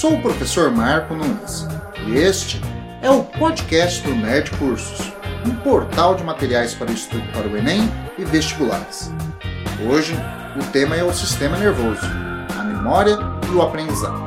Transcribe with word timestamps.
Sou 0.00 0.14
o 0.14 0.22
professor 0.22 0.70
Marco 0.70 1.14
Nunes 1.14 1.66
e 2.06 2.16
este 2.16 2.58
é 3.02 3.10
o 3.10 3.22
podcast 3.22 4.02
do 4.02 4.14
Nerd 4.14 4.50
Cursos, 4.52 5.12
um 5.46 5.54
portal 5.56 6.14
de 6.14 6.24
materiais 6.24 6.72
para 6.72 6.90
estudo 6.90 7.30
para 7.34 7.46
o 7.46 7.54
Enem 7.54 7.82
e 8.16 8.24
vestibulares. 8.24 9.10
Hoje, 9.86 10.14
o 10.58 10.64
tema 10.72 10.96
é 10.96 11.04
o 11.04 11.12
sistema 11.12 11.58
nervoso, 11.58 12.00
a 12.58 12.62
memória 12.64 13.18
e 13.46 13.54
o 13.54 13.60
aprendizado. 13.60 14.18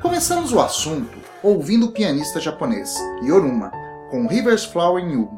Começamos 0.00 0.50
o 0.50 0.60
assunto 0.62 1.25
ouvindo 1.46 1.86
o 1.86 1.92
pianista 1.92 2.40
japonês 2.40 2.92
Yoruma 3.22 3.70
com 4.10 4.26
Rivers 4.26 4.64
Flower 4.64 5.04
You 5.04 5.30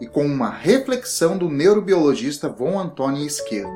e 0.00 0.06
com 0.06 0.24
uma 0.24 0.48
reflexão 0.48 1.36
do 1.36 1.50
neurobiologista 1.50 2.48
Von 2.48 2.78
Antônio 2.78 3.26
Esquerdo. 3.26 3.70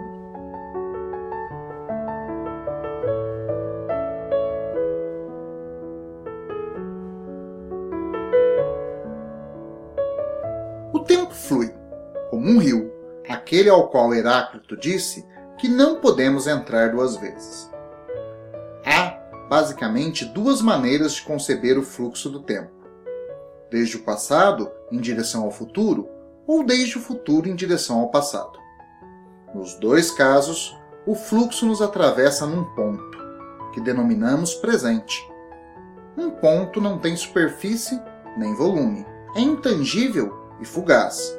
O 10.95 11.01
tempo 11.01 11.35
flui, 11.35 11.75
como 12.31 12.49
um 12.49 12.59
rio, 12.59 12.91
aquele 13.29 13.69
ao 13.69 13.89
qual 13.89 14.15
Heráclito 14.15 14.79
disse 14.79 15.27
que 15.59 15.69
não 15.69 16.01
podemos 16.01 16.47
entrar 16.47 16.91
duas 16.93 17.17
vezes. 17.17 17.71
Basicamente, 19.49 20.25
duas 20.25 20.61
maneiras 20.61 21.15
de 21.15 21.23
conceber 21.23 21.79
o 21.79 21.83
fluxo 21.83 22.29
do 22.29 22.41
tempo: 22.41 22.71
desde 23.71 23.97
o 23.97 24.03
passado 24.03 24.71
em 24.91 25.01
direção 25.01 25.45
ao 25.45 25.51
futuro 25.51 26.09
ou 26.47 26.65
desde 26.65 26.99
o 26.99 27.01
futuro 27.01 27.49
em 27.49 27.55
direção 27.55 28.01
ao 28.01 28.09
passado. 28.09 28.59
Nos 29.55 29.75
dois 29.75 30.11
casos, 30.11 30.77
o 31.07 31.15
fluxo 31.15 31.67
nos 31.67 31.81
atravessa 31.81 32.47
num 32.47 32.65
ponto, 32.75 33.19
que 33.73 33.81
denominamos 33.81 34.55
presente. 34.55 35.27
Um 36.17 36.31
ponto 36.31 36.81
não 36.81 36.99
tem 36.99 37.17
superfície 37.17 38.01
nem 38.37 38.55
volume, 38.55 39.07
é 39.35 39.41
intangível 39.41 40.35
e 40.61 40.65
fugaz. 40.65 41.37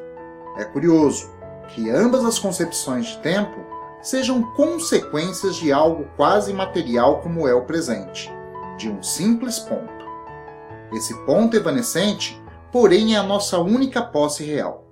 É 0.57 0.63
curioso 0.63 1.29
que 1.69 1.89
ambas 1.89 2.23
as 2.23 2.39
concepções 2.39 3.07
de 3.07 3.17
tempo 3.19 3.76
sejam 4.07 4.41
consequências 4.53 5.57
de 5.57 5.69
algo 5.69 6.07
quase 6.15 6.53
material 6.53 7.19
como 7.19 7.45
é 7.45 7.53
o 7.53 7.65
presente, 7.65 8.31
de 8.77 8.89
um 8.89 9.03
simples 9.03 9.59
ponto. 9.59 10.05
Esse 10.93 11.13
ponto 11.25 11.57
evanescente, 11.57 12.41
porém, 12.71 13.15
é 13.15 13.17
a 13.17 13.23
nossa 13.23 13.59
única 13.59 14.01
posse 14.01 14.45
real. 14.45 14.87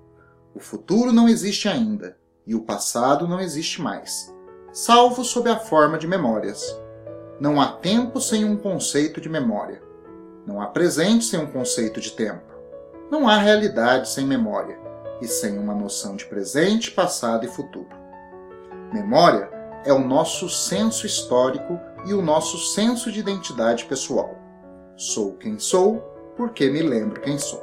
O 0.53 0.59
futuro 0.59 1.13
não 1.13 1.29
existe 1.29 1.69
ainda 1.69 2.17
e 2.45 2.55
o 2.55 2.63
passado 2.63 3.25
não 3.25 3.39
existe 3.39 3.81
mais, 3.81 4.35
salvo 4.73 5.23
sob 5.23 5.49
a 5.49 5.59
forma 5.59 5.97
de 5.97 6.07
memórias. 6.07 6.77
Não 7.39 7.61
há 7.61 7.67
tempo 7.71 8.19
sem 8.19 8.43
um 8.43 8.57
conceito 8.57 9.21
de 9.21 9.29
memória. 9.29 9.81
Não 10.45 10.61
há 10.61 10.67
presente 10.67 11.23
sem 11.23 11.39
um 11.39 11.47
conceito 11.47 12.01
de 12.01 12.11
tempo. 12.11 12.53
Não 13.09 13.29
há 13.29 13.37
realidade 13.37 14.09
sem 14.09 14.25
memória 14.27 14.77
e 15.21 15.27
sem 15.27 15.57
uma 15.57 15.73
noção 15.73 16.17
de 16.17 16.25
presente, 16.25 16.91
passado 16.91 17.45
e 17.45 17.47
futuro. 17.47 18.04
Memória 18.95 19.49
é 19.83 19.91
o 19.91 19.99
nosso 19.99 20.47
senso 20.47 21.05
histórico 21.05 21.77
e 22.05 22.13
o 22.13 22.21
nosso 22.21 22.57
senso 22.73 23.11
de 23.11 23.19
identidade 23.19 23.83
pessoal. 23.83 24.37
Sou 24.95 25.33
quem 25.33 25.59
sou 25.59 25.97
porque 26.37 26.69
me 26.69 26.81
lembro 26.81 27.19
quem 27.19 27.37
sou. 27.37 27.61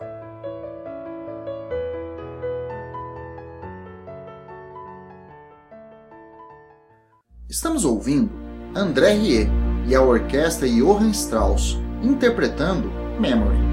Estamos 7.49 7.87
ouvindo 7.87 8.31
André 8.77 9.15
Rie 9.15 9.49
e 9.87 9.95
a 9.95 10.03
orquestra 10.03 10.69
Johann 10.69 11.12
Strauss 11.12 11.79
interpretando 12.03 12.91
Memory. 13.19 13.72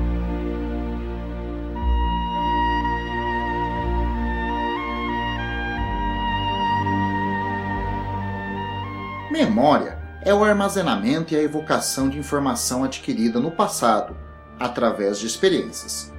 Memória 9.29 10.00
é 10.23 10.34
o 10.34 10.44
armazenamento 10.44 11.35
e 11.35 11.38
a 11.38 11.44
evocação 11.44 12.09
de 12.09 12.17
informação 12.17 12.84
adquirida 12.84 13.40
no 13.40 13.51
passado, 13.51 14.17
através 14.59 15.19
de 15.19 15.28
experiências. 15.28 16.12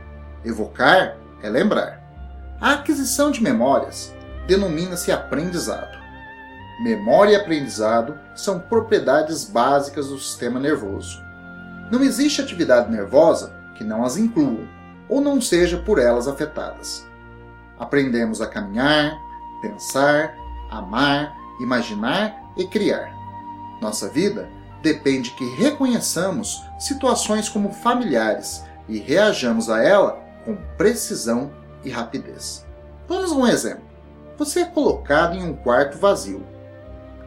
Evocar 0.44 1.16
é 1.42 1.50
lembrar. 1.50 2.00
A 2.60 2.74
aquisição 2.74 3.32
de 3.32 3.42
memórias 3.42 4.14
denomina-se 4.46 5.10
aprendizado. 5.10 5.98
Memória 6.84 7.32
e 7.32 7.36
aprendizado 7.36 8.16
são 8.32 8.60
propriedades 8.60 9.44
básicas 9.44 10.08
do 10.08 10.18
sistema 10.18 10.60
nervoso. 10.60 11.20
Não 11.90 12.04
existe 12.04 12.40
atividade 12.40 12.92
nervosa 12.92 13.52
que 13.74 13.82
não 13.82 14.04
as 14.04 14.16
inclua 14.16 14.68
ou 15.08 15.20
não 15.20 15.40
seja 15.40 15.78
por 15.78 15.98
elas 15.98 16.28
afetadas. 16.28 17.04
Aprendemos 17.76 18.40
a 18.40 18.46
caminhar, 18.46 19.18
pensar, 19.60 20.32
amar, 20.70 21.34
imaginar 21.60 22.39
e 22.56 22.66
criar. 22.66 23.14
Nossa 23.80 24.08
vida 24.08 24.48
depende 24.82 25.30
que 25.32 25.44
reconheçamos 25.56 26.62
situações 26.78 27.48
como 27.48 27.72
familiares 27.72 28.64
e 28.88 28.98
reajamos 28.98 29.68
a 29.68 29.82
ela 29.82 30.22
com 30.44 30.56
precisão 30.76 31.50
e 31.84 31.90
rapidez. 31.90 32.66
Vamos 33.08 33.32
a 33.32 33.34
um 33.34 33.46
exemplo. 33.46 33.84
Você 34.38 34.60
é 34.60 34.64
colocado 34.64 35.36
em 35.36 35.42
um 35.42 35.54
quarto 35.54 35.98
vazio 35.98 36.44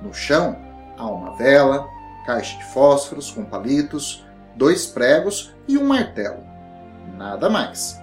no 0.04 0.14
chão 0.14 0.58
há 0.98 1.08
uma 1.08 1.36
vela, 1.38 1.88
caixa 2.26 2.58
de 2.58 2.66
fósforos 2.66 3.32
com 3.32 3.46
palitos, 3.46 4.26
dois 4.56 4.86
pregos 4.86 5.56
e 5.68 5.78
um 5.78 5.86
martelo. 5.86 6.44
Nada 7.18 7.50
mais. 7.50 7.98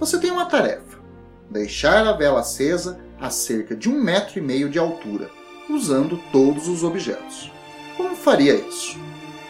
Você 0.00 0.18
tem 0.18 0.30
uma 0.30 0.46
tarefa: 0.46 0.98
deixar 1.50 2.06
a 2.06 2.12
vela 2.12 2.40
acesa 2.40 2.98
a 3.20 3.28
cerca 3.30 3.76
de 3.76 3.90
um 3.90 4.02
metro 4.02 4.38
e 4.38 4.42
meio 4.42 4.70
de 4.70 4.78
altura, 4.78 5.30
usando 5.68 6.20
todos 6.30 6.68
os 6.68 6.82
objetos. 6.82 7.50
Como 7.96 8.14
faria 8.14 8.54
isso? 8.54 8.98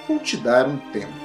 Vou 0.07 0.19
te 0.19 0.37
dar 0.37 0.67
um 0.69 0.77
tempo. 0.93 1.24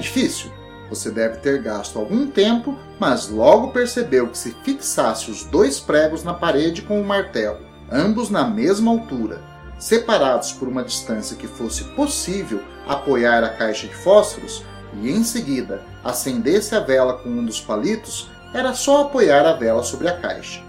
Difícil? 0.00 0.50
Você 0.88 1.10
deve 1.10 1.36
ter 1.36 1.62
gasto 1.62 1.98
algum 1.98 2.26
tempo, 2.26 2.76
mas 2.98 3.28
logo 3.28 3.70
percebeu 3.70 4.26
que 4.26 4.36
se 4.36 4.50
fixasse 4.64 5.30
os 5.30 5.44
dois 5.44 5.78
pregos 5.78 6.24
na 6.24 6.34
parede 6.34 6.82
com 6.82 7.00
o 7.00 7.06
martelo, 7.06 7.58
ambos 7.90 8.28
na 8.28 8.44
mesma 8.44 8.90
altura, 8.90 9.40
separados 9.78 10.52
por 10.52 10.66
uma 10.66 10.82
distância 10.82 11.36
que 11.36 11.46
fosse 11.46 11.84
possível 11.94 12.60
apoiar 12.88 13.44
a 13.44 13.50
caixa 13.50 13.86
de 13.86 13.94
fósforos, 13.94 14.64
e 15.00 15.10
em 15.10 15.22
seguida 15.22 15.82
acendesse 16.02 16.74
a 16.74 16.80
vela 16.80 17.14
com 17.14 17.28
um 17.28 17.44
dos 17.44 17.60
palitos, 17.60 18.28
era 18.52 18.74
só 18.74 19.02
apoiar 19.02 19.46
a 19.46 19.52
vela 19.52 19.84
sobre 19.84 20.08
a 20.08 20.18
caixa. 20.18 20.60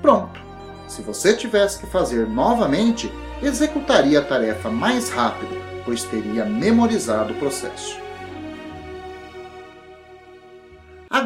Pronto! 0.00 0.40
Se 0.86 1.02
você 1.02 1.34
tivesse 1.34 1.78
que 1.78 1.86
fazer 1.86 2.26
novamente, 2.26 3.12
executaria 3.42 4.20
a 4.20 4.24
tarefa 4.24 4.70
mais 4.70 5.10
rápido, 5.10 5.54
pois 5.84 6.02
teria 6.04 6.46
memorizado 6.46 7.34
o 7.34 7.36
processo. 7.36 8.07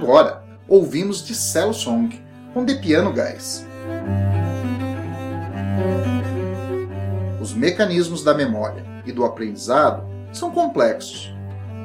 Agora, 0.03 0.43
ouvimos 0.67 1.25
de 1.25 1.33
Cell 1.33 1.73
Song, 1.73 2.21
com 2.53 2.67
The 2.67 2.75
Piano 2.75 3.13
Guys. 3.13 3.65
Os 7.41 7.55
mecanismos 7.55 8.25
da 8.25 8.35
memória 8.35 8.85
e 9.07 9.13
do 9.13 9.25
aprendizado 9.25 10.05
são 10.33 10.51
complexos, 10.51 11.33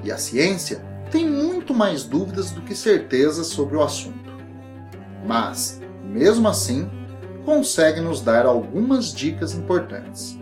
e 0.03 0.11
a 0.11 0.17
ciência 0.17 0.81
tem 1.11 1.29
muito 1.29 1.75
mais 1.75 2.05
dúvidas 2.05 2.49
do 2.49 2.63
que 2.63 2.73
certezas 2.73 3.45
sobre 3.45 3.77
o 3.77 3.83
assunto. 3.83 4.31
Mas, 5.23 5.79
mesmo 6.03 6.47
assim, 6.47 6.89
consegue 7.45 8.01
nos 8.01 8.19
dar 8.19 8.47
algumas 8.47 9.13
dicas 9.13 9.53
importantes. 9.53 10.39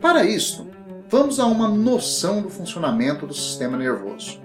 Para 0.00 0.22
isso, 0.22 0.68
vamos 1.08 1.40
a 1.40 1.46
uma 1.46 1.66
noção 1.66 2.40
do 2.40 2.48
funcionamento 2.48 3.26
do 3.26 3.34
sistema 3.34 3.76
nervoso 3.76 4.40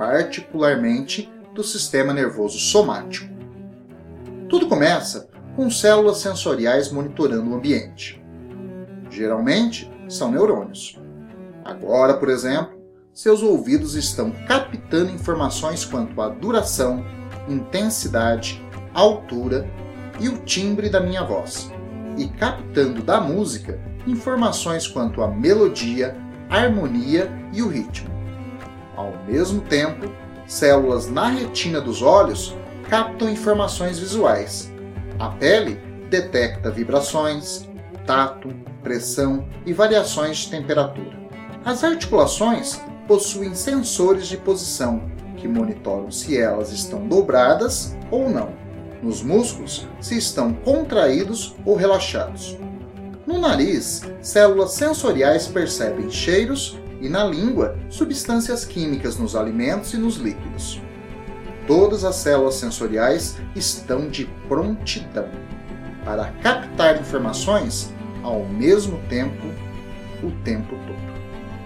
particularmente 0.00 1.30
do 1.54 1.62
sistema 1.62 2.12
nervoso 2.12 2.58
somático. 2.58 3.28
Tudo 4.48 4.66
começa 4.66 5.28
com 5.56 5.70
células 5.70 6.18
sensoriais 6.18 6.90
monitorando 6.90 7.50
o 7.50 7.54
ambiente. 7.54 8.22
Geralmente 9.10 9.90
são 10.08 10.30
neurônios. 10.30 10.98
Agora, 11.64 12.14
por 12.14 12.28
exemplo, 12.28 12.80
seus 13.12 13.42
ouvidos 13.42 13.94
estão 13.94 14.30
captando 14.46 15.10
informações 15.12 15.84
quanto 15.84 16.20
à 16.22 16.28
duração, 16.28 17.04
intensidade, 17.48 18.64
altura 18.94 19.68
e 20.20 20.28
o 20.28 20.38
timbre 20.38 20.88
da 20.88 21.00
minha 21.00 21.24
voz, 21.24 21.72
e 22.16 22.28
captando 22.28 23.02
da 23.02 23.20
música 23.20 23.80
informações 24.06 24.86
quanto 24.86 25.22
à 25.22 25.28
melodia, 25.28 26.16
harmonia 26.48 27.30
e 27.52 27.62
o 27.62 27.68
ritmo. 27.68 28.10
Ao 28.96 29.12
mesmo 29.26 29.60
tempo, 29.62 30.10
células 30.50 31.08
na 31.08 31.28
retina 31.28 31.80
dos 31.80 32.02
olhos 32.02 32.56
captam 32.88 33.30
informações 33.30 34.00
visuais. 34.00 34.68
A 35.16 35.28
pele 35.28 35.80
detecta 36.10 36.72
vibrações, 36.72 37.68
tato, 38.04 38.48
pressão 38.82 39.48
e 39.64 39.72
variações 39.72 40.38
de 40.38 40.50
temperatura. 40.50 41.16
As 41.64 41.84
articulações 41.84 42.80
possuem 43.06 43.54
sensores 43.54 44.26
de 44.26 44.36
posição 44.36 45.08
que 45.36 45.46
monitoram 45.46 46.10
se 46.10 46.36
elas 46.36 46.72
estão 46.72 47.06
dobradas 47.06 47.96
ou 48.10 48.28
não. 48.28 48.50
Nos 49.00 49.22
músculos, 49.22 49.86
se 50.00 50.18
estão 50.18 50.52
contraídos 50.52 51.54
ou 51.64 51.76
relaxados. 51.76 52.58
No 53.24 53.38
nariz, 53.38 54.02
células 54.20 54.72
sensoriais 54.72 55.46
percebem 55.46 56.10
cheiros 56.10 56.76
e 57.00 57.08
na 57.08 57.24
língua, 57.24 57.78
substâncias 57.88 58.64
químicas 58.64 59.16
nos 59.16 59.34
alimentos 59.34 59.94
e 59.94 59.96
nos 59.96 60.16
líquidos. 60.16 60.80
Todas 61.66 62.04
as 62.04 62.16
células 62.16 62.56
sensoriais 62.56 63.38
estão 63.54 64.08
de 64.08 64.26
prontidão 64.48 65.28
para 66.04 66.26
captar 66.42 67.00
informações 67.00 67.92
ao 68.22 68.44
mesmo 68.44 68.98
tempo, 69.08 69.46
o 70.22 70.30
tempo 70.42 70.76
todo. 70.86 71.10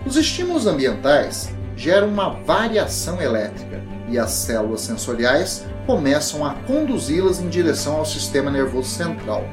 Os 0.06 0.16
estímulos 0.16 0.66
ambientais 0.66 1.50
geram 1.76 2.08
uma 2.08 2.30
variação 2.30 3.20
elétrica 3.20 3.82
e 4.08 4.19
as 4.19 4.30
células 4.30 4.82
sensoriais 4.82 5.66
começam 5.87 6.44
a 6.44 6.54
conduzi-las 6.66 7.40
em 7.40 7.48
direção 7.48 7.96
ao 7.96 8.06
sistema 8.06 8.50
nervoso 8.50 8.88
central, 8.88 9.44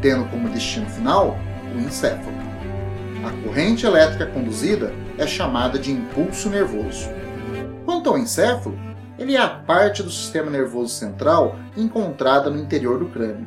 tendo 0.00 0.24
como 0.30 0.48
destino 0.48 0.88
final 0.88 1.36
o 1.74 1.78
encéfalo. 1.80 2.38
A 3.24 3.30
corrente 3.44 3.84
elétrica 3.84 4.26
conduzida 4.26 4.94
é 5.20 5.26
chamada 5.26 5.78
de 5.78 5.92
impulso 5.92 6.48
nervoso. 6.48 7.10
Quanto 7.84 8.08
ao 8.08 8.16
encéfalo, 8.18 8.76
ele 9.18 9.36
é 9.36 9.38
a 9.38 9.48
parte 9.48 10.02
do 10.02 10.10
sistema 10.10 10.50
nervoso 10.50 10.94
central 10.94 11.56
encontrada 11.76 12.48
no 12.48 12.58
interior 12.58 12.98
do 12.98 13.04
crânio. 13.04 13.46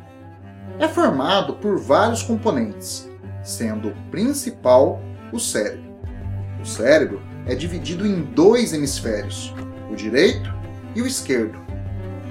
É 0.78 0.88
formado 0.88 1.56
por 1.56 1.80
vários 1.80 2.22
componentes, 2.22 3.10
sendo 3.42 3.90
o 3.90 3.96
principal 4.12 5.02
o 5.32 5.40
cérebro. 5.40 5.92
O 6.62 6.66
cérebro 6.66 7.20
é 7.48 7.56
dividido 7.56 8.06
em 8.06 8.22
dois 8.22 8.72
hemisférios, 8.72 9.52
o 9.92 9.96
direito 9.96 10.54
e 10.96 11.02
o 11.02 11.08
esquerdo, 11.08 11.60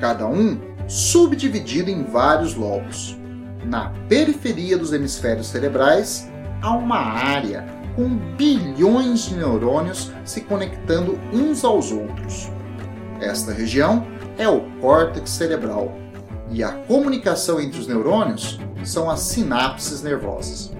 cada 0.00 0.24
um 0.24 0.56
subdividido 0.86 1.90
em 1.90 2.04
vários 2.04 2.54
lobos. 2.54 3.18
Na 3.64 3.90
periferia 4.08 4.78
dos 4.78 4.92
hemisférios 4.92 5.48
cerebrais 5.48 6.28
há 6.62 6.76
uma 6.76 6.98
área 6.98 7.81
com 7.94 8.08
bilhões 8.36 9.26
de 9.26 9.36
neurônios 9.36 10.10
se 10.24 10.40
conectando 10.42 11.18
uns 11.32 11.64
aos 11.64 11.92
outros. 11.92 12.50
Esta 13.20 13.52
região 13.52 14.06
é 14.38 14.48
o 14.48 14.60
córtex 14.80 15.30
cerebral 15.30 15.92
e 16.50 16.62
a 16.62 16.72
comunicação 16.72 17.60
entre 17.60 17.78
os 17.78 17.86
neurônios 17.86 18.58
são 18.84 19.10
as 19.10 19.20
sinapses 19.20 20.02
nervosas. 20.02 20.72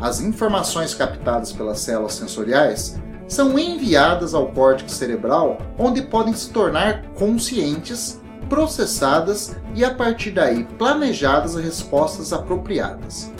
As 0.00 0.20
informações 0.20 0.94
captadas 0.94 1.52
pelas 1.52 1.78
células 1.78 2.14
sensoriais 2.14 3.00
são 3.28 3.58
enviadas 3.58 4.34
ao 4.34 4.48
córtex 4.48 4.92
cerebral, 4.92 5.58
onde 5.78 6.02
podem 6.02 6.34
se 6.34 6.50
tornar 6.50 7.04
conscientes, 7.14 8.20
processadas 8.48 9.56
e 9.74 9.84
a 9.84 9.94
partir 9.94 10.32
daí 10.32 10.64
planejadas 10.76 11.54
respostas 11.54 12.32
apropriadas. 12.32 13.32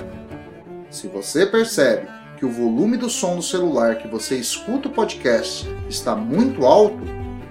Se 0.88 1.08
você 1.08 1.44
percebe 1.44 2.21
que 2.42 2.46
o 2.46 2.50
volume 2.50 2.96
do 2.96 3.08
som 3.08 3.36
do 3.36 3.42
celular 3.42 3.98
que 3.98 4.08
você 4.08 4.36
escuta 4.36 4.88
o 4.88 4.90
podcast 4.90 5.64
está 5.88 6.16
muito 6.16 6.66
alto, 6.66 6.98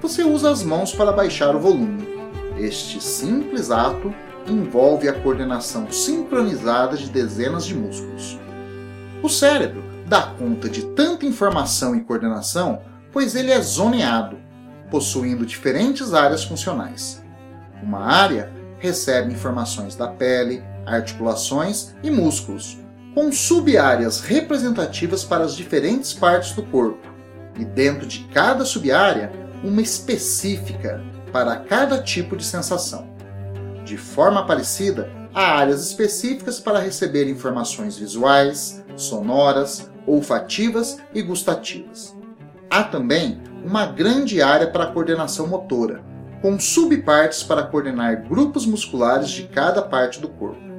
você 0.02 0.22
usa 0.22 0.52
as 0.52 0.64
mãos 0.64 0.92
para 0.92 1.14
baixar 1.14 1.56
o 1.56 1.62
volume. 1.62 2.06
Este 2.58 3.02
simples 3.02 3.72
ato 3.72 4.14
envolve 4.46 5.08
a 5.08 5.14
coordenação 5.14 5.90
sincronizada 5.90 6.98
de 6.98 7.10
dezenas 7.10 7.66
de 7.66 7.74
músculos. 7.74 8.38
O 9.24 9.30
cérebro 9.30 9.82
dá 10.08 10.24
conta 10.24 10.68
de 10.68 10.86
tanta 10.88 11.26
informação 11.26 11.96
e 11.96 12.02
coordenação, 12.02 12.82
pois 13.14 13.34
ele 13.34 13.52
é 13.52 13.62
zoneado, 13.62 14.38
possuindo 14.90 15.46
diferentes 15.46 16.14
áreas 16.14 16.44
funcionais. 16.44 17.24
Uma 17.82 18.00
área 18.00 18.52
recebe 18.78 19.32
informações 19.32 19.96
da 19.96 20.10
pele, 20.10 20.62
articulações 20.86 21.96
e 22.04 22.12
músculos, 22.12 22.81
com 23.14 23.32
sub-áreas 23.32 24.22
representativas 24.22 25.24
para 25.24 25.44
as 25.44 25.56
diferentes 25.56 26.14
partes 26.14 26.54
do 26.54 26.64
corpo, 26.64 27.08
e 27.60 27.66
dentro 27.66 28.06
de 28.08 28.20
cada 28.34 28.64
sub-área, 28.64 29.32
uma 29.64 29.82
específica 29.82 31.04
para 31.32 31.58
cada 31.58 32.02
tipo 32.02 32.36
de 32.36 32.44
sensação. 32.44 33.10
De 33.84 33.98
forma 33.98 34.46
parecida, 34.46 35.12
há 35.34 35.58
áreas 35.58 35.86
específicas 35.86 36.60
para 36.60 36.80
receber 36.80 37.30
informações 37.30 37.98
visuais, 37.98 38.84
sonoras, 38.96 39.90
olfativas 40.08 40.98
e 41.14 41.22
gustativas. 41.22 42.16
Há 42.70 42.84
também 42.84 43.42
uma 43.64 43.86
grande 43.86 44.42
área 44.42 44.68
para 44.68 44.86
a 44.86 44.92
coordenação 44.92 45.48
motora, 45.48 46.02
com 46.42 46.60
subpartes 46.60 47.44
para 47.44 47.64
coordenar 47.64 48.28
grupos 48.28 48.66
musculares 48.66 49.30
de 49.30 49.44
cada 49.44 49.82
parte 49.82 50.20
do 50.20 50.30
corpo. 50.30 50.71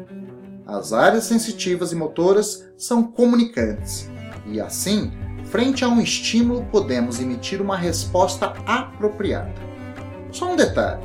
As 0.73 0.95
áreas 0.95 1.25
sensitivas 1.25 1.93
e 1.93 1.95
motoras 1.95 2.67
são 2.79 3.03
comunicantes, 3.03 4.11
e 4.47 4.59
assim, 4.59 5.13
frente 5.45 5.85
a 5.85 5.89
um 5.89 6.01
estímulo, 6.01 6.65
podemos 6.73 7.21
emitir 7.21 7.61
uma 7.61 7.77
resposta 7.77 8.55
apropriada. 8.65 9.53
Só 10.31 10.51
um 10.51 10.57
detalhe: 10.57 11.03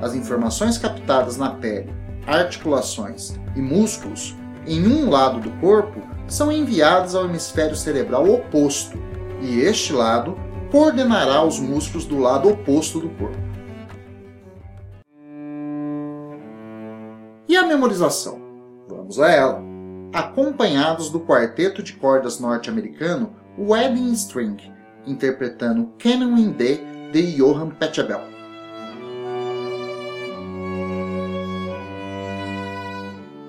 as 0.00 0.14
informações 0.14 0.78
captadas 0.78 1.36
na 1.36 1.50
pele, 1.50 1.92
articulações 2.26 3.34
e 3.54 3.60
músculos 3.60 4.34
em 4.66 4.86
um 4.86 5.10
lado 5.10 5.40
do 5.40 5.50
corpo 5.60 6.00
são 6.26 6.50
enviadas 6.50 7.14
ao 7.14 7.26
hemisfério 7.26 7.76
cerebral 7.76 8.26
oposto, 8.26 8.96
e 9.42 9.60
este 9.60 9.92
lado 9.92 10.38
coordenará 10.70 11.44
os 11.44 11.60
músculos 11.60 12.06
do 12.06 12.18
lado 12.18 12.48
oposto 12.48 12.98
do 12.98 13.10
corpo. 13.10 13.36
E 17.46 17.54
a 17.54 17.66
memorização? 17.66 18.41
Vamos 19.12 19.20
a 19.20 19.30
ela. 19.30 19.62
Acompanhados 20.14 21.10
do 21.10 21.20
quarteto 21.20 21.82
de 21.82 21.92
cordas 21.92 22.40
norte-americano 22.40 23.34
Wedding 23.58 24.10
String, 24.12 24.56
interpretando 25.06 25.92
Canon 25.98 26.38
in 26.38 26.52
D 26.52 26.80
de 27.12 27.36
Johann 27.36 27.72
Pachelbel. 27.72 28.22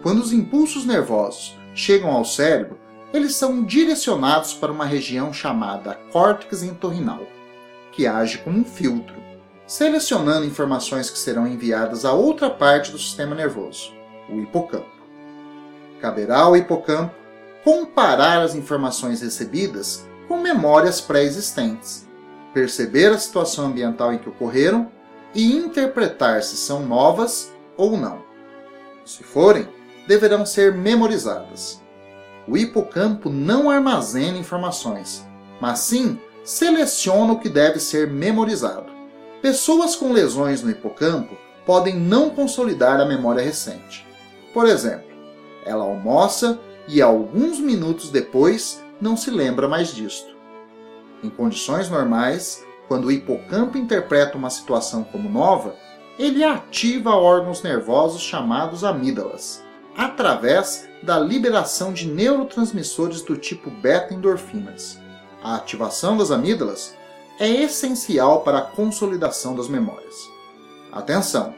Quando 0.02 0.20
os 0.20 0.34
impulsos 0.34 0.86
nervosos 0.86 1.58
chegam 1.74 2.12
ao 2.12 2.26
cérebro, 2.26 2.78
eles 3.14 3.34
são 3.36 3.64
direcionados 3.64 4.54
para 4.54 4.72
uma 4.72 4.86
região 4.86 5.32
chamada 5.32 5.98
córtex 6.12 6.64
entorrinal, 6.64 7.26
que 7.94 8.06
age 8.06 8.40
como 8.40 8.60
um 8.60 8.66
filtro, 8.66 9.16
selecionando 9.66 10.46
informações 10.46 11.10
que 11.10 11.18
serão 11.18 11.48
enviadas 11.48 12.04
a 12.04 12.12
outra 12.12 12.50
parte 12.50 12.92
do 12.92 12.98
sistema 12.98 13.34
nervoso, 13.34 13.94
o 14.30 14.42
hipocampo. 14.42 14.93
Caberá 16.04 16.40
ao 16.42 16.58
hipocampo 16.58 17.16
comparar 17.64 18.42
as 18.42 18.56
informações 18.56 19.22
recebidas 19.22 20.06
com 20.28 20.38
memórias 20.38 21.00
pré-existentes, 21.00 22.06
perceber 22.54 23.08
a 23.08 23.18
situação 23.18 23.68
ambiental 23.68 24.12
em 24.12 24.18
que 24.18 24.28
ocorreram 24.28 24.92
e 25.34 25.56
interpretar 25.56 26.44
se 26.44 26.58
são 26.58 26.86
novas 26.86 27.54
ou 27.78 27.96
não. 27.96 28.22
Se 29.06 29.24
forem, 29.24 29.66
deverão 30.06 30.46
ser 30.46 30.74
memorizadas. 30.74 31.82
O 32.50 32.58
hipocampo 32.58 33.30
não 33.30 33.70
armazena 33.70 34.38
informações, 34.38 35.26
mas 35.62 35.80
sim 35.80 36.20
seleciona 36.44 37.32
o 37.32 37.40
que 37.40 37.48
deve 37.48 37.80
ser 37.80 38.12
memorizado. 38.12 38.92
Pessoas 39.42 39.96
com 39.96 40.12
lesões 40.12 40.62
no 40.62 40.70
hipocampo 40.70 41.38
podem 41.66 41.96
não 41.96 42.30
consolidar 42.30 43.00
a 43.00 43.06
memória 43.06 43.42
recente. 43.42 44.06
Por 44.54 44.68
exemplo, 44.68 45.13
ela 45.66 45.84
almoça 45.84 46.60
e 46.88 47.02
alguns 47.02 47.60
minutos 47.60 48.10
depois 48.10 48.84
não 49.00 49.16
se 49.16 49.30
lembra 49.32 49.68
mais 49.68 49.94
disto. 49.94 50.34
Em 51.24 51.30
condições 51.30 51.90
normais, 51.90 52.64
quando 52.88 53.06
o 53.06 53.12
hipocampo 53.12 53.78
interpreta 53.78 54.38
uma 54.38 54.50
situação 54.50 55.04
como 55.04 55.30
nova, 55.30 55.76
ele 56.20 56.44
ativa 56.44 57.16
órgãos 57.16 57.64
nervosos 57.64 58.22
chamados 58.22 58.84
amígdalas, 58.84 59.64
através 59.98 60.88
da 61.02 61.20
liberação 61.20 61.94
de 61.94 62.08
neurotransmissores 62.08 63.22
do 63.22 63.38
tipo 63.38 63.70
beta-endorfinas. 63.70 65.00
A 65.42 65.56
ativação 65.56 66.18
das 66.18 66.32
amígdalas 66.32 66.96
é 67.40 67.50
essencial 67.50 68.42
para 68.42 68.60
a 68.60 68.62
consolidação 68.62 69.56
das 69.56 69.68
memórias. 69.68 70.30
Atenção! 70.92 71.54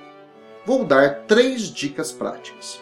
Vou 0.65 0.83
dar 0.83 1.25
três 1.27 1.63
dicas 1.63 2.11
práticas. 2.11 2.81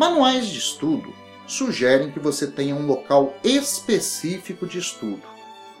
Manuais 0.00 0.46
de 0.46 0.58
estudo 0.58 1.12
sugerem 1.46 2.10
que 2.10 2.18
você 2.18 2.46
tenha 2.46 2.74
um 2.74 2.86
local 2.86 3.34
específico 3.44 4.66
de 4.66 4.78
estudo, 4.78 5.20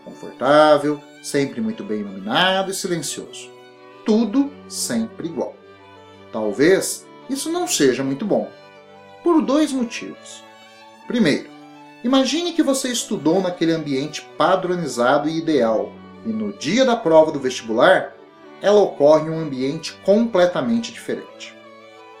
confortável, 0.04 1.00
sempre 1.22 1.58
muito 1.62 1.82
bem 1.82 2.00
iluminado 2.00 2.70
e 2.70 2.74
silencioso. 2.74 3.50
Tudo 4.04 4.52
sempre 4.68 5.28
igual. 5.28 5.56
Talvez 6.30 7.06
isso 7.30 7.50
não 7.50 7.66
seja 7.66 8.04
muito 8.04 8.26
bom, 8.26 8.50
por 9.24 9.40
dois 9.40 9.72
motivos. 9.72 10.44
Primeiro, 11.06 11.48
imagine 12.04 12.52
que 12.52 12.62
você 12.62 12.88
estudou 12.88 13.40
naquele 13.40 13.72
ambiente 13.72 14.20
padronizado 14.36 15.30
e 15.30 15.38
ideal, 15.38 15.94
e 16.26 16.28
no 16.28 16.52
dia 16.52 16.84
da 16.84 16.94
prova 16.94 17.32
do 17.32 17.40
vestibular, 17.40 18.14
ela 18.60 18.82
ocorre 18.82 19.28
em 19.28 19.30
um 19.30 19.40
ambiente 19.40 19.94
completamente 20.04 20.92
diferente. 20.92 21.56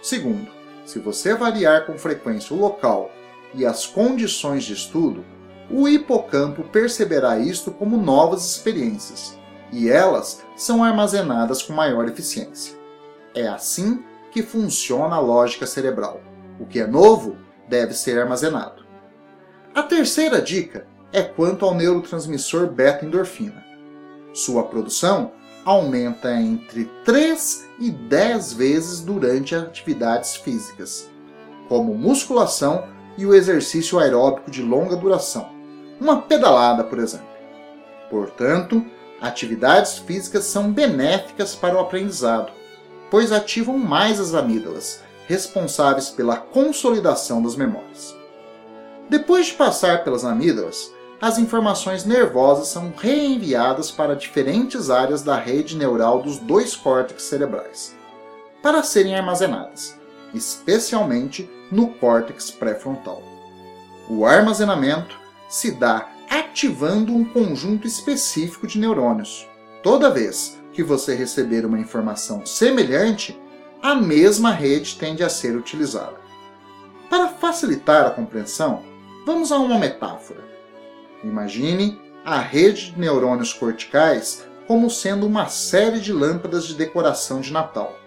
Segundo, 0.00 0.59
se 0.90 0.98
você 0.98 1.36
variar 1.36 1.86
com 1.86 1.96
frequência 1.96 2.54
o 2.54 2.58
local 2.58 3.12
e 3.54 3.64
as 3.64 3.86
condições 3.86 4.64
de 4.64 4.72
estudo, 4.72 5.24
o 5.70 5.88
hipocampo 5.88 6.64
perceberá 6.64 7.38
isto 7.38 7.70
como 7.70 7.96
novas 7.96 8.44
experiências, 8.44 9.38
e 9.72 9.88
elas 9.88 10.42
são 10.56 10.82
armazenadas 10.82 11.62
com 11.62 11.72
maior 11.72 12.08
eficiência. 12.08 12.76
É 13.36 13.46
assim 13.46 14.02
que 14.32 14.42
funciona 14.42 15.14
a 15.14 15.20
lógica 15.20 15.64
cerebral. 15.64 16.20
O 16.58 16.66
que 16.66 16.80
é 16.80 16.86
novo 16.88 17.36
deve 17.68 17.94
ser 17.94 18.18
armazenado. 18.18 18.84
A 19.72 19.84
terceira 19.84 20.42
dica 20.42 20.88
é 21.12 21.22
quanto 21.22 21.64
ao 21.64 21.72
neurotransmissor 21.72 22.66
beta-endorfina. 22.66 23.64
Sua 24.32 24.64
produção 24.64 25.30
aumenta 25.64 26.32
entre 26.34 26.84
3 27.04 27.68
e 27.78 27.90
10 27.90 28.52
vezes 28.52 29.00
durante 29.00 29.54
atividades 29.54 30.36
físicas, 30.36 31.08
como 31.68 31.94
musculação 31.94 32.84
e 33.16 33.26
o 33.26 33.34
exercício 33.34 33.98
aeróbico 33.98 34.50
de 34.50 34.62
longa 34.62 34.96
duração, 34.96 35.50
uma 36.00 36.22
pedalada, 36.22 36.84
por 36.84 36.98
exemplo. 36.98 37.26
Portanto, 38.08 38.84
atividades 39.20 39.98
físicas 39.98 40.44
são 40.44 40.72
benéficas 40.72 41.54
para 41.54 41.76
o 41.76 41.80
aprendizado, 41.80 42.52
pois 43.10 43.32
ativam 43.32 43.76
mais 43.76 44.18
as 44.18 44.34
amígdalas, 44.34 45.02
responsáveis 45.26 46.10
pela 46.10 46.36
consolidação 46.36 47.42
das 47.42 47.54
memórias. 47.54 48.16
Depois 49.08 49.46
de 49.46 49.54
passar 49.54 50.04
pelas 50.04 50.24
amígdalas, 50.24 50.92
as 51.20 51.38
informações 51.38 52.04
nervosas 52.04 52.68
são 52.68 52.92
reenviadas 52.96 53.90
para 53.90 54.16
diferentes 54.16 54.88
áreas 54.88 55.22
da 55.22 55.36
rede 55.36 55.76
neural 55.76 56.22
dos 56.22 56.38
dois 56.38 56.74
córtex 56.74 57.24
cerebrais, 57.24 57.94
para 58.62 58.82
serem 58.82 59.14
armazenadas, 59.14 59.98
especialmente 60.32 61.48
no 61.70 61.88
córtex 61.88 62.50
pré-frontal. 62.50 63.22
O 64.08 64.24
armazenamento 64.24 65.18
se 65.48 65.72
dá 65.72 66.08
ativando 66.30 67.14
um 67.14 67.24
conjunto 67.24 67.86
específico 67.86 68.66
de 68.66 68.78
neurônios. 68.78 69.46
Toda 69.82 70.10
vez 70.10 70.58
que 70.72 70.82
você 70.82 71.14
receber 71.14 71.66
uma 71.66 71.78
informação 71.78 72.46
semelhante, 72.46 73.38
a 73.82 73.94
mesma 73.94 74.52
rede 74.52 74.96
tende 74.96 75.22
a 75.22 75.28
ser 75.28 75.56
utilizada. 75.56 76.18
Para 77.10 77.28
facilitar 77.28 78.06
a 78.06 78.10
compreensão, 78.10 78.82
vamos 79.26 79.52
a 79.52 79.58
uma 79.58 79.78
metáfora. 79.78 80.49
Imagine 81.22 82.00
a 82.24 82.38
rede 82.38 82.92
de 82.92 83.00
neurônios 83.00 83.52
corticais 83.52 84.44
como 84.66 84.88
sendo 84.88 85.26
uma 85.26 85.48
série 85.48 86.00
de 86.00 86.12
lâmpadas 86.12 86.64
de 86.64 86.74
decoração 86.74 87.40
de 87.40 87.52
Natal. 87.52 87.98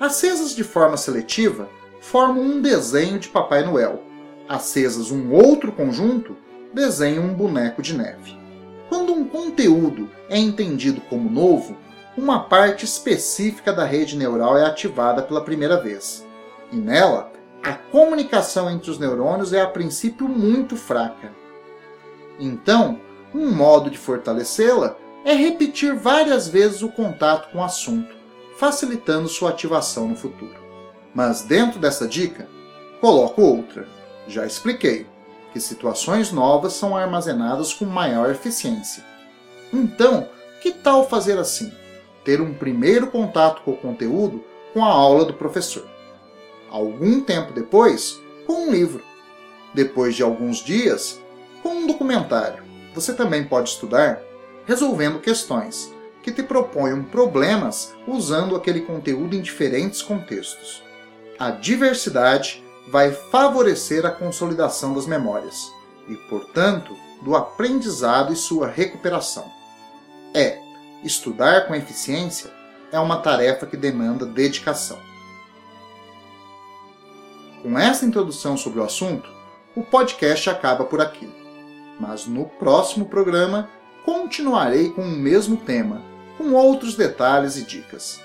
Acesas 0.00 0.54
de 0.54 0.64
forma 0.64 0.96
seletiva, 0.96 1.68
formam 2.00 2.42
um 2.42 2.60
desenho 2.60 3.18
de 3.18 3.28
Papai 3.28 3.64
Noel. 3.64 4.02
Acesas 4.48 5.10
um 5.10 5.32
outro 5.32 5.72
conjunto, 5.72 6.36
desenham 6.72 7.24
um 7.24 7.34
boneco 7.34 7.82
de 7.82 7.96
neve. 7.96 8.38
Quando 8.88 9.12
um 9.12 9.26
conteúdo 9.26 10.08
é 10.30 10.38
entendido 10.38 11.00
como 11.02 11.28
novo, 11.28 11.76
uma 12.16 12.40
parte 12.40 12.84
específica 12.84 13.72
da 13.72 13.84
rede 13.84 14.16
neural 14.16 14.56
é 14.56 14.64
ativada 14.64 15.22
pela 15.22 15.44
primeira 15.44 15.80
vez. 15.80 16.26
E 16.72 16.76
nela, 16.76 17.30
a 17.62 17.72
comunicação 17.74 18.70
entre 18.70 18.90
os 18.90 18.98
neurônios 18.98 19.52
é 19.52 19.60
a 19.60 19.66
princípio 19.66 20.28
muito 20.28 20.76
fraca. 20.76 21.32
Então, 22.38 23.00
um 23.34 23.50
modo 23.50 23.90
de 23.90 23.98
fortalecê-la 23.98 24.96
é 25.24 25.34
repetir 25.34 25.94
várias 25.94 26.46
vezes 26.46 26.82
o 26.82 26.88
contato 26.88 27.50
com 27.50 27.58
o 27.58 27.64
assunto, 27.64 28.14
facilitando 28.56 29.28
sua 29.28 29.50
ativação 29.50 30.08
no 30.08 30.16
futuro. 30.16 30.54
Mas 31.14 31.42
dentro 31.42 31.80
dessa 31.80 32.06
dica, 32.06 32.48
coloco 33.00 33.42
outra. 33.42 33.88
Já 34.28 34.46
expliquei 34.46 35.06
que 35.52 35.60
situações 35.60 36.30
novas 36.30 36.74
são 36.74 36.96
armazenadas 36.96 37.72
com 37.72 37.86
maior 37.86 38.30
eficiência. 38.30 39.04
Então, 39.72 40.28
que 40.62 40.70
tal 40.72 41.08
fazer 41.08 41.38
assim? 41.38 41.72
Ter 42.24 42.40
um 42.40 42.54
primeiro 42.54 43.06
contato 43.06 43.62
com 43.62 43.72
o 43.72 43.76
conteúdo 43.76 44.44
com 44.72 44.84
a 44.84 44.88
aula 44.88 45.24
do 45.24 45.34
professor. 45.34 45.86
Algum 46.70 47.20
tempo 47.20 47.52
depois, 47.52 48.20
com 48.46 48.66
um 48.66 48.70
livro. 48.70 49.02
Depois 49.72 50.14
de 50.14 50.22
alguns 50.22 50.58
dias, 50.58 51.20
com 51.66 51.78
um 51.78 51.86
documentário. 51.88 52.62
Você 52.94 53.12
também 53.12 53.42
pode 53.42 53.70
estudar 53.70 54.22
resolvendo 54.66 55.18
questões 55.18 55.92
que 56.22 56.30
te 56.30 56.40
proponham 56.40 57.02
problemas 57.02 57.92
usando 58.06 58.54
aquele 58.54 58.82
conteúdo 58.82 59.34
em 59.34 59.42
diferentes 59.42 60.00
contextos. 60.00 60.84
A 61.36 61.50
diversidade 61.50 62.64
vai 62.88 63.10
favorecer 63.10 64.06
a 64.06 64.12
consolidação 64.12 64.94
das 64.94 65.06
memórias 65.06 65.72
e, 66.08 66.14
portanto, 66.28 66.96
do 67.20 67.34
aprendizado 67.34 68.32
e 68.32 68.36
sua 68.36 68.68
recuperação. 68.68 69.50
É, 70.32 70.60
estudar 71.02 71.66
com 71.66 71.74
eficiência 71.74 72.48
é 72.92 73.00
uma 73.00 73.16
tarefa 73.16 73.66
que 73.66 73.76
demanda 73.76 74.24
dedicação. 74.24 75.00
Com 77.60 77.76
essa 77.76 78.06
introdução 78.06 78.56
sobre 78.56 78.78
o 78.78 78.84
assunto, 78.84 79.28
o 79.74 79.82
podcast 79.82 80.48
acaba 80.48 80.84
por 80.84 81.00
aqui 81.00 81.45
mas 81.98 82.26
no 82.26 82.44
próximo 82.44 83.06
programa 83.06 83.70
continuarei 84.04 84.90
com 84.90 85.00
o 85.02 85.10
mesmo 85.10 85.56
tema, 85.56 86.02
com 86.38 86.52
outros 86.52 86.94
detalhes 86.96 87.56
e 87.56 87.64
dicas. 87.64 88.20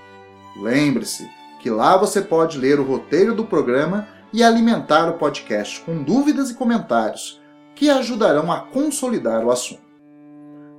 Lembre-se 0.62 1.28
que 1.62 1.70
lá 1.70 1.98
você 1.98 2.22
pode 2.22 2.58
ler 2.58 2.80
o 2.80 2.84
roteiro 2.84 3.34
do 3.34 3.46
programa 3.46 4.08
e 4.32 4.44
alimentar 4.44 5.10
o 5.10 5.18
podcast 5.18 5.82
com 5.82 6.04
dúvidas 6.04 6.52
e 6.52 6.56
comentários 6.56 7.42
que 7.74 7.90
ajudarão 7.90 8.52
a 8.52 8.60
consolidar 8.60 9.46
o 9.46 9.52
assunto. 9.52 9.84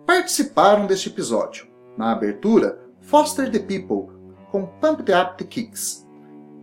Participaram 0.06 0.87
deste 0.87 1.08
episódio, 1.08 1.66
na 1.96 2.12
abertura, 2.12 2.86
Foster 3.06 3.48
the 3.48 3.60
People, 3.60 4.12
com 4.50 4.66
Pump 4.80 5.02
Up 5.12 5.38
the 5.38 5.44
Kicks. 5.44 6.04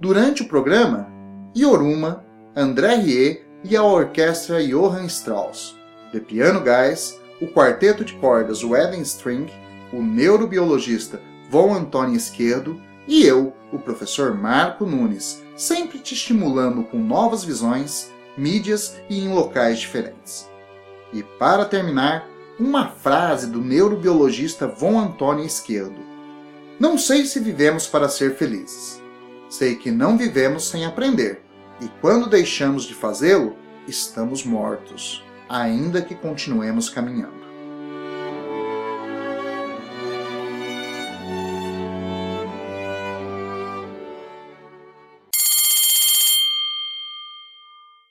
Durante 0.01 0.41
o 0.41 0.47
programa, 0.49 1.07
Yoruma, 1.55 2.25
André 2.53 2.95
Rie 2.95 3.45
e 3.63 3.77
a 3.77 3.83
orquestra 3.83 4.61
Johann 4.61 5.05
Strauss, 5.05 5.73
The 6.11 6.19
Piano 6.19 6.59
Guys, 6.59 7.17
o 7.41 7.47
quarteto 7.47 8.03
de 8.03 8.13
cordas 8.15 8.61
Wedding 8.61 9.03
String, 9.03 9.47
o 9.93 10.01
neurobiologista 10.01 11.21
Von 11.49 11.73
Antônio 11.73 12.17
Esquerdo 12.17 12.77
e 13.07 13.25
eu, 13.25 13.53
o 13.71 13.79
professor 13.79 14.35
Marco 14.35 14.85
Nunes, 14.85 15.41
sempre 15.55 15.97
te 15.97 16.13
estimulando 16.13 16.83
com 16.83 16.97
novas 16.97 17.45
visões, 17.45 18.11
mídias 18.37 18.97
e 19.09 19.17
em 19.17 19.33
locais 19.33 19.79
diferentes. 19.79 20.49
E 21.13 21.23
para 21.23 21.63
terminar, 21.63 22.27
uma 22.59 22.89
frase 22.89 23.47
do 23.47 23.61
neurobiologista 23.61 24.67
Von 24.67 24.99
Antônio 24.99 25.45
Esquerdo. 25.45 26.12
Não 26.79 26.97
sei 26.97 27.25
se 27.25 27.39
vivemos 27.39 27.85
para 27.87 28.09
ser 28.09 28.35
felizes. 28.35 29.01
Sei 29.49 29.75
que 29.75 29.91
não 29.91 30.17
vivemos 30.17 30.67
sem 30.67 30.85
aprender, 30.85 31.41
e 31.79 31.87
quando 32.01 32.29
deixamos 32.29 32.83
de 32.83 32.95
fazê-lo, 32.95 33.55
estamos 33.87 34.43
mortos, 34.43 35.23
ainda 35.47 36.01
que 36.01 36.15
continuemos 36.15 36.89
caminhando. 36.89 37.42